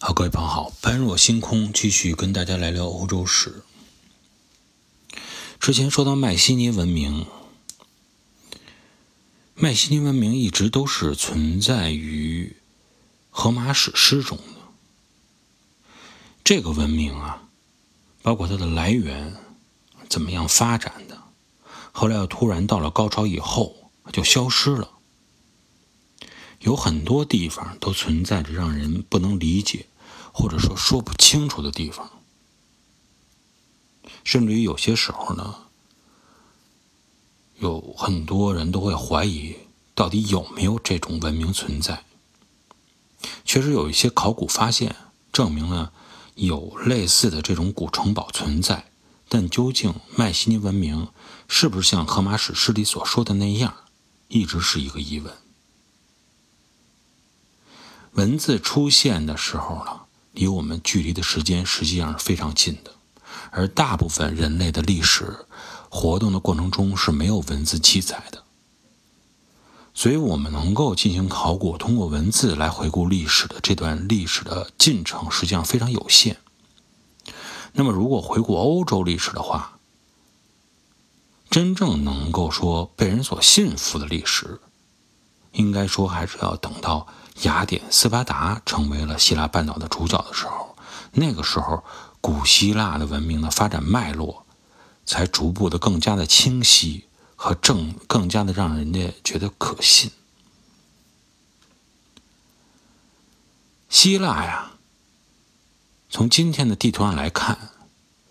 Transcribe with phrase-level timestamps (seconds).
[0.00, 3.62] 好，各位朋友好，般若星空继续跟大家来聊欧洲史。
[5.58, 7.26] 之前说到迈锡尼文明，
[9.54, 12.56] 迈锡尼文明一直都是存在于
[13.30, 14.42] 荷马史诗中的。
[16.42, 17.48] 这个文明啊，
[18.20, 19.36] 包括它的来源，
[20.10, 21.18] 怎么样发展的，
[21.92, 24.90] 后来又突然到了高潮以后就消失了。
[26.64, 29.86] 有很多地方都存在着让人不能理解。
[30.36, 32.10] 或者说说不清楚的地方，
[34.24, 35.54] 甚至于有些时候呢，
[37.60, 39.54] 有很多人都会怀疑
[39.94, 42.04] 到底有没有这种文明存在。
[43.44, 44.96] 确实有一些考古发现
[45.32, 45.92] 证明了
[46.34, 48.90] 有类似的这种古城堡存在，
[49.28, 51.10] 但究竟迈锡尼文明
[51.46, 53.72] 是不是像荷马史诗里所说的那样，
[54.26, 55.32] 一直是一个疑问。
[58.14, 60.00] 文字出现的时候呢？
[60.32, 62.90] 离我们距离的时间实际上是非常近的，
[63.50, 65.46] 而大部分人类的历史
[65.88, 68.42] 活动的过程中是没有文字记载的，
[69.94, 76.38] 所以我们能够进行考古，通过文字来回顾历史的这段历史的进程实际上非常有限。
[77.74, 79.78] 那么，如果回顾欧洲历史的话，
[81.48, 84.60] 真正能够说被人所信服的历史，
[85.54, 87.08] 应该说还是要等到。
[87.42, 90.76] 雅典、斯巴达成为了希腊半岛的主角的时候，
[91.14, 91.82] 那个时候，
[92.20, 94.46] 古希腊的文明的发展脉络
[95.04, 100.12] 才逐步的更加的清晰和正，更加的让人家觉得可信。
[103.88, 104.70] 希腊呀，
[106.08, 107.70] 从今天的地图上来看，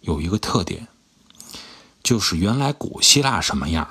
[0.00, 0.88] 有一个特点，
[2.02, 3.86] 就是原来古希腊什么样，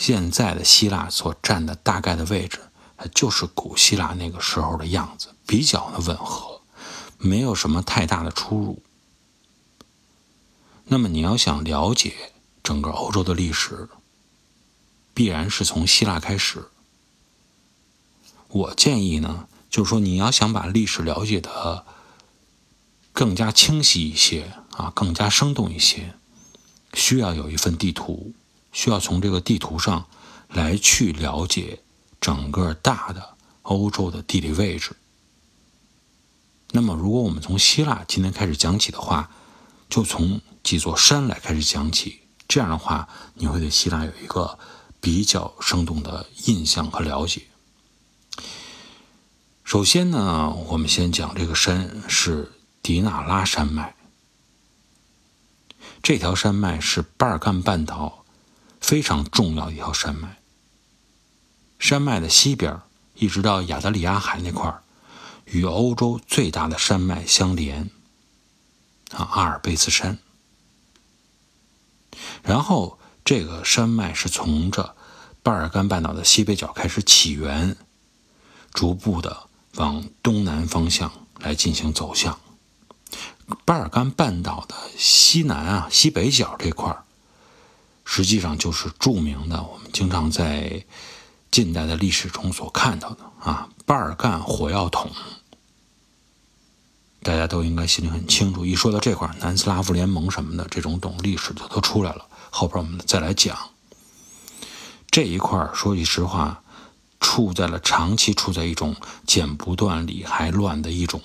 [0.00, 2.58] 现在的希腊所占的大概的位置。
[2.96, 6.62] 它就是古希腊那个时候的样子，比较的吻合，
[7.18, 8.82] 没有什么太大的出入。
[10.86, 13.90] 那么你要想了解整个欧洲的历史，
[15.12, 16.68] 必然是从希腊开始。
[18.48, 21.84] 我建议呢，就是说你要想把历史了解的
[23.12, 26.14] 更加清晰一些啊，更加生动一些，
[26.94, 28.32] 需要有一份地图，
[28.72, 30.06] 需要从这个地图上
[30.48, 31.80] 来去了解。
[32.20, 34.94] 整个大的欧洲的地理位置。
[36.72, 39.30] 那么，如果我们从希腊今天开始讲起的话，
[39.88, 42.20] 就从几座山来开始讲起。
[42.46, 44.58] 这样的话，你会对希腊有一个
[45.00, 47.46] 比较生动的印象和了解。
[49.64, 52.52] 首先呢，我们先讲这个山是
[52.82, 53.96] 迪纳拉山脉。
[56.02, 58.19] 这条山脉是巴尔干半岛
[58.80, 60.38] 非常重要一条山脉。
[61.78, 62.80] 山脉的西边，
[63.14, 64.82] 一直到亚得里亚海那块
[65.46, 67.90] 与欧洲最大的山脉相连，
[69.12, 70.18] 啊，阿尔卑斯山。
[72.42, 74.94] 然后这个山脉是从着
[75.42, 77.76] 巴尔干半岛的西北角开始起源，
[78.72, 82.38] 逐步的往东南方向来进行走向。
[83.64, 86.94] 巴尔干半岛的西南啊，西北角这块
[88.12, 90.84] 实际上就是著名的，我们经常在。
[91.50, 95.10] 近代的历史中所看到的啊，巴尔干火药桶，
[97.24, 98.64] 大家都应该心里很清楚。
[98.64, 102.24] 一说到这块南斯拉夫联盟什么的，这种懂历史的都出来了。
[102.50, 103.58] 后边我们再来讲
[105.10, 106.62] 这一块说句实话，
[107.18, 108.94] 处在了长期处在一种
[109.26, 111.20] 剪不断理还乱的一种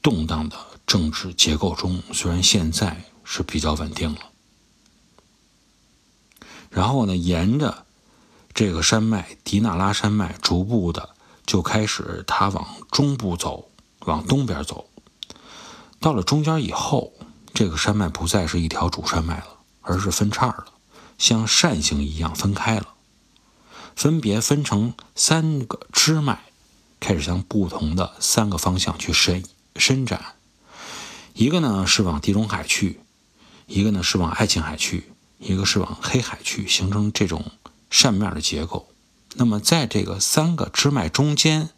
[0.00, 2.00] 动荡的政治结构中。
[2.12, 4.20] 虽然现在是比较稳定了，
[6.76, 7.86] 然后呢，沿着。
[8.52, 11.10] 这个山脉迪纳拉山脉逐步的
[11.44, 13.68] 就开始，它往中部走，
[14.00, 14.88] 往东边走。
[16.00, 17.12] 到了中间以后，
[17.52, 19.46] 这个山脉不再是一条主山脉了，
[19.82, 20.66] 而是分叉了，
[21.18, 22.94] 像扇形一样分开了，
[23.94, 26.40] 分别分成三个支脉，
[26.98, 29.44] 开始向不同的三个方向去伸
[29.76, 30.34] 伸展。
[31.34, 33.00] 一个呢是往地中海去，
[33.66, 37.52] 一个呢是往爱琴海去，一个是往黑海去，形成这种。
[37.88, 38.88] 扇面的结构，
[39.36, 41.70] 那么在这个三个支脉中间，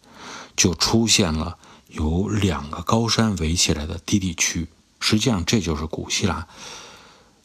[0.56, 1.58] 就出现了
[1.88, 4.68] 由两个高山围起来的低地区。
[4.98, 6.48] 实际上，这就是古希腊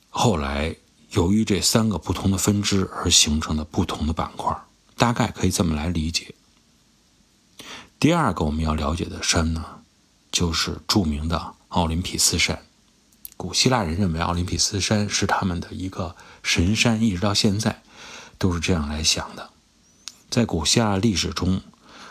[0.09, 0.77] 后来
[1.11, 4.57] 由于这三个不同的分支而形成的不同的板块，
[4.95, 6.33] 大概可以这么来理解。
[7.99, 9.63] 第二个我们要了解的山呢，
[10.31, 12.65] 就是著名的奥林匹斯山。
[13.43, 17.83] 古希腊人认为奥林匹斯山是他们的一个神山，一直到现在。
[18.37, 19.49] 都是这样来想的，
[20.29, 21.61] 在古希腊历史中，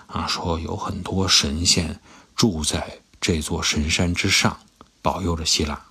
[0.09, 1.99] 啊，说有很多神仙
[2.37, 4.59] 住在这座神山之上，
[5.01, 5.87] 保佑着希腊。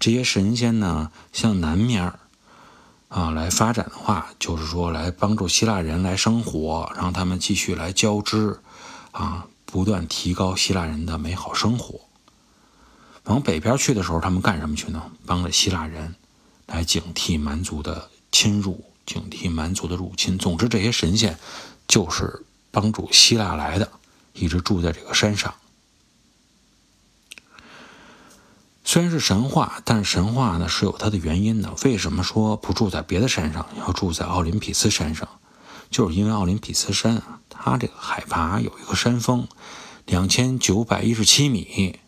[0.00, 2.12] 这些神仙呢，向南面
[3.06, 8.58] 啊来发展的话，就是说来帮助希腊人来生活，让他们继续来交织，
[9.12, 12.07] 啊，不断提高希腊人的美好生活。
[13.28, 15.02] 往北边去的时候，他们干什么去呢？
[15.26, 16.14] 帮着希腊人
[16.66, 20.38] 来警惕蛮族的侵入，警惕蛮族的入侵。
[20.38, 21.38] 总之，这些神仙
[21.86, 23.92] 就是帮助希腊来的，
[24.32, 25.54] 一直住在这个山上。
[28.82, 31.74] 虽然是神话，但是神话呢是有它的原因的。
[31.84, 35.28] 为什么说不住在别的山上，要住在奥林匹斯山上？
[35.90, 39.46] 就是因为奥林匹斯山啊，它这个海拔有一个山峰，
[40.06, 41.98] 两千九百一十七米，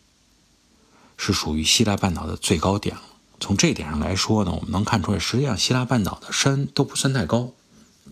[1.23, 3.03] 是属于希腊半岛的最高点了。
[3.39, 7.51] 从这点上来说呢，我们能看出来，实际上希腊半岛的山都不算太高，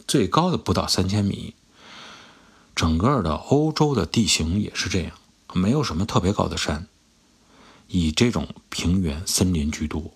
[0.07, 1.55] 最高的不到三千米。
[2.75, 5.13] 整个的欧洲的地形也是这样，
[5.53, 6.87] 没有什么特别高的山。
[7.87, 10.13] 以这种平原森林居多。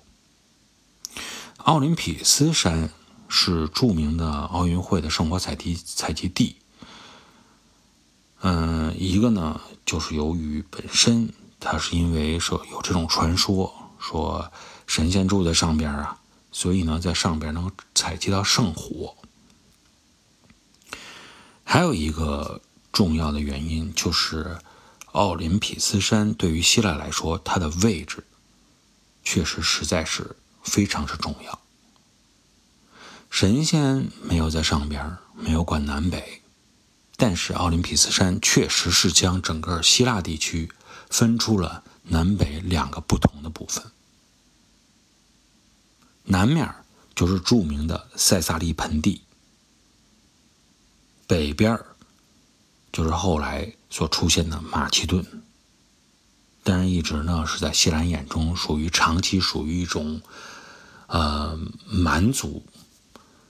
[1.58, 2.92] 奥林匹斯山
[3.28, 6.58] 是著名的奥运会的圣火采集采集地。
[8.42, 14.52] 嗯，一个呢，就是由于本身它是因为说有这种传说，说
[14.86, 16.20] 神仙住在上边啊，
[16.52, 19.16] 所以呢，在上边能采集到圣火。
[21.64, 22.62] 还有一个
[22.92, 24.60] 重要的原因就是。
[25.14, 28.26] 奥林匹斯山对于希腊来说，它的位置
[29.24, 31.60] 确实实在是非常之重要。
[33.30, 36.42] 神仙没有在上边，没有管南北，
[37.16, 40.72] 但是奥林匹斯山确实是将整个希腊地区
[41.14, 43.84] 分出了南北两个不同的部分。
[46.24, 46.68] 南面
[47.14, 49.22] 就是著名的塞萨利盆地，
[51.28, 51.80] 北边
[52.92, 53.74] 就是后来。
[53.94, 55.24] 所出现的马其顿，
[56.64, 60.20] 但是一直呢是在希兰眼中属于长期属于一种，
[61.06, 61.56] 呃
[61.86, 62.66] 蛮族，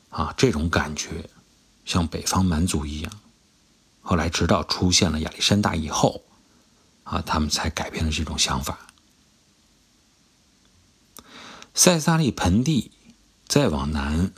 [0.09, 1.29] 啊这种感觉，
[1.85, 3.13] 像北方蛮族一样。
[4.01, 6.21] 后来直到出现了亚历山大以后，
[7.03, 8.87] 啊他们才改变了这种想法。
[11.73, 12.91] 塞萨利盆地
[13.47, 14.31] 再往南，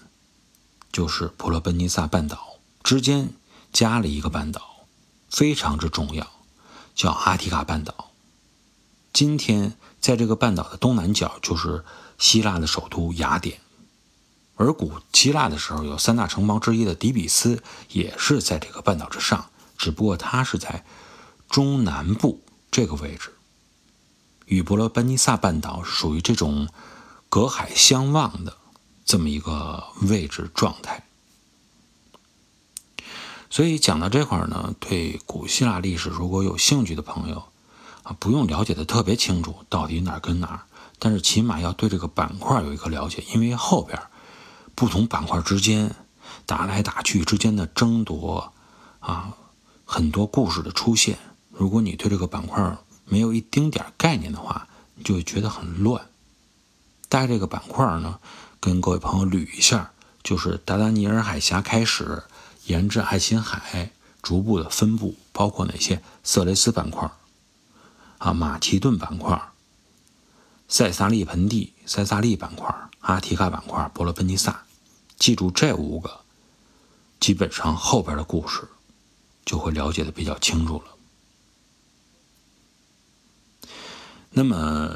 [0.91, 3.29] 就是普罗奔尼撒半岛之间
[3.73, 4.75] 加了一个半岛。
[5.27, 6.31] 非常之重要，
[6.95, 8.11] 叫阿提卡半岛。
[9.11, 11.83] 今天在这个半岛的东南角就是
[12.17, 13.59] 希腊的首都雅典，
[14.55, 20.85] 而古希腊的时候有三大城邦之一的底比斯也是在这个半岛之上，只不过它是在
[21.49, 22.44] 中南部
[22.75, 23.31] 这个位置，
[24.47, 26.67] 与伯罗奔尼撒半岛属于这种
[27.29, 28.57] 隔海相望的
[29.05, 31.05] 这么一个位置状态。
[33.49, 37.45] 所以讲到这块儿呢，对古希腊历史如果有兴趣的朋友，
[38.03, 40.59] 啊，不用了解的特别清楚，到底哪儿跟哪儿，
[40.99, 43.97] 但是起码要对这个板块有一个了解，因为后边
[44.75, 45.95] 不同板块之间
[46.45, 48.51] 打来打去之间的争夺，
[48.99, 49.31] 啊，
[49.85, 51.17] 很多故事的出现，
[51.57, 56.05] 如果你对这个板块没有一丁点概念的话，你就会觉得很乱。
[57.07, 58.19] 带这个板块呢，
[58.59, 59.91] 跟各位朋友捋一下，
[60.21, 62.23] 就是达达尼尔海峡开始。
[62.65, 63.91] 沿着爱琴海
[64.23, 66.01] 逐步的分布，包括哪些？
[66.23, 67.07] 色雷斯板块，
[68.17, 69.39] 啊，马其顿板块，
[70.67, 74.63] 塞萨利盆地、塞萨利板块、阿提卡板块、伯罗奔尼撒。
[75.19, 76.21] 记住这五个，
[77.19, 78.67] 基本上后边的故事
[79.45, 80.94] 就会了解的比较清楚了。
[84.37, 84.91] 那么，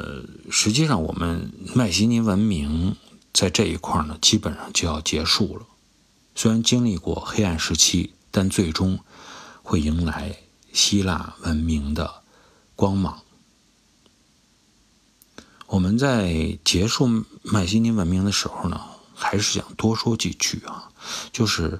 [0.52, 2.98] 实际上我们迈锡尼文明
[3.32, 5.66] 在这一块呢，基本上就要结束了。
[6.36, 9.00] 虽然经历过黑暗时期，但最终
[9.64, 10.36] 会迎来
[10.74, 12.16] 希腊文明的
[12.76, 13.22] 光芒。
[15.68, 18.82] 我们在结束迈锡尼文明的时候呢，
[19.16, 20.92] 还是想多说几句啊。
[21.32, 21.80] 就是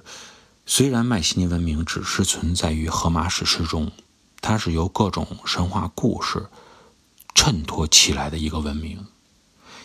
[0.64, 3.92] 虽然迈锡尼文明只是存在于荷马史诗中，
[4.40, 6.46] 它是由各种神话故事
[7.40, 9.06] 衬托起来的一个文明，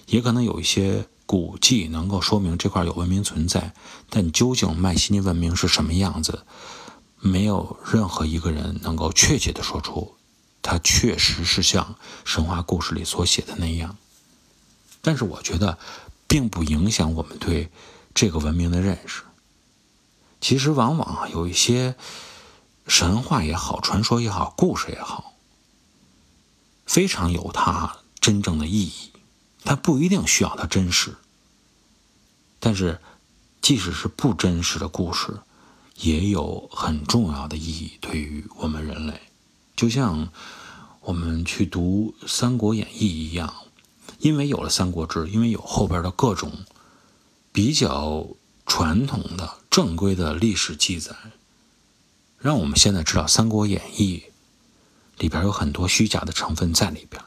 [0.07, 1.07] 也可能有一些。
[1.27, 3.73] 古迹能够说明这块有文明存在，
[4.11, 6.43] 但究竟迈锡尼文明是什么样子，
[7.19, 10.13] 没有任何一个人能够确切的说出，
[10.61, 11.95] 它确实是像
[12.25, 13.97] 神话故事里所写的那样。
[15.01, 15.79] 但是我觉得，
[16.27, 17.71] 并不影响我们对
[18.13, 19.23] 这个文明的认识。
[20.39, 21.95] 其实，往往，有一些
[22.85, 25.33] 神话也好，传说也好，故事也好，
[26.85, 29.11] 非常有它真正的意义。
[29.63, 31.15] 它不一定需要它真实，
[32.59, 32.99] 但是
[33.61, 35.39] 即使是不真实的故事，
[35.95, 39.19] 也有很重要的意义对于我们人类。
[39.75, 40.29] 就像
[41.01, 43.53] 我们去读《三国演义》一样，
[44.19, 46.51] 因为有了《三国志》，因为有后边的各种
[47.51, 48.27] 比较
[48.67, 51.15] 传统的正规的历史记载，
[52.37, 54.23] 让我们现在知道《三国演义》
[55.17, 57.21] 里边有很多虚假的成分在里边。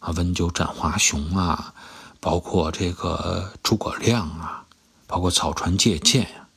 [0.00, 1.74] 啊，温酒斩华雄啊，
[2.20, 4.64] 包括这个诸葛亮啊，
[5.06, 6.48] 包括草船借箭呀，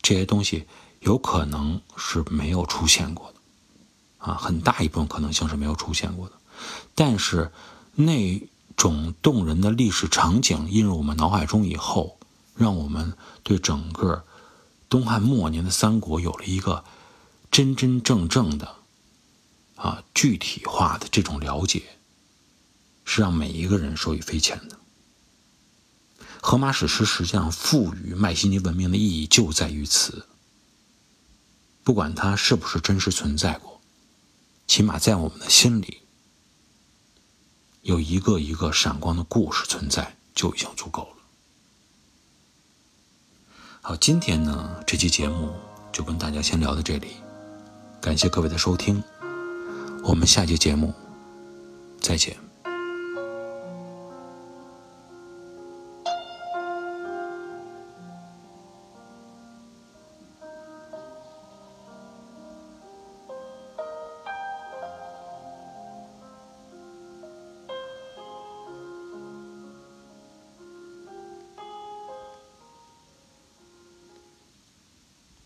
[0.00, 0.66] 这些东西
[1.00, 3.40] 有可能是没有出现过的。
[4.18, 6.34] 啊，很大一部分可能性是没有出现过的，
[6.94, 7.50] 但是
[7.94, 8.40] 那
[8.76, 12.18] 种动人的历史场景映入我们脑海中以后，
[12.54, 14.24] 让我们对整个
[14.88, 16.84] 东汉末年的三国有了一个
[17.50, 18.76] 真真正正的
[19.76, 21.82] 啊具体化的这种了解，
[23.04, 24.78] 是让每一个人受益匪浅的。
[26.40, 30.26] 荷马史诗实际上赋予迈锡尼文明的意义就在于此，
[31.84, 33.80] 不管它是不是真实存在过。
[34.66, 36.02] 起码在我们的心里，
[37.82, 41.16] 有一个一个闪光的故事存在，就已经足够了。
[43.82, 45.52] 好，今天呢，这期节目
[45.92, 47.16] 就跟大家先聊到这里，
[48.00, 49.02] 感谢各位的收听，
[50.02, 50.92] 我们下期节目
[52.00, 52.49] 再见。